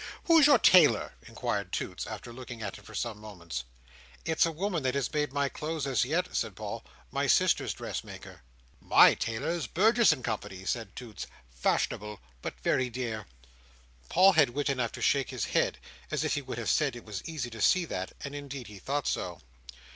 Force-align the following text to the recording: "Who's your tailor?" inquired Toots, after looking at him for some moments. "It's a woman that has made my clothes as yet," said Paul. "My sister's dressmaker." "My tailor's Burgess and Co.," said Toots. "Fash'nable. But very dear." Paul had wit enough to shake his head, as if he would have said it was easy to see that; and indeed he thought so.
"Who's 0.23 0.47
your 0.47 0.57
tailor?" 0.57 1.13
inquired 1.27 1.71
Toots, 1.71 2.07
after 2.07 2.33
looking 2.33 2.63
at 2.63 2.75
him 2.77 2.83
for 2.83 2.95
some 2.95 3.19
moments. 3.19 3.65
"It's 4.25 4.47
a 4.47 4.51
woman 4.51 4.81
that 4.81 4.95
has 4.95 5.13
made 5.13 5.31
my 5.31 5.47
clothes 5.47 5.85
as 5.85 6.03
yet," 6.03 6.35
said 6.35 6.55
Paul. 6.55 6.83
"My 7.11 7.27
sister's 7.27 7.75
dressmaker." 7.75 8.41
"My 8.79 9.13
tailor's 9.13 9.67
Burgess 9.67 10.11
and 10.11 10.23
Co.," 10.23 10.39
said 10.65 10.95
Toots. 10.95 11.27
"Fash'nable. 11.51 12.17
But 12.41 12.59
very 12.61 12.89
dear." 12.89 13.27
Paul 14.09 14.31
had 14.31 14.49
wit 14.49 14.71
enough 14.71 14.91
to 14.93 15.03
shake 15.03 15.29
his 15.29 15.45
head, 15.45 15.77
as 16.09 16.23
if 16.23 16.33
he 16.33 16.41
would 16.41 16.57
have 16.57 16.71
said 16.71 16.95
it 16.95 17.05
was 17.05 17.21
easy 17.29 17.51
to 17.51 17.61
see 17.61 17.85
that; 17.85 18.11
and 18.21 18.33
indeed 18.33 18.65
he 18.69 18.79
thought 18.79 19.05
so. 19.05 19.41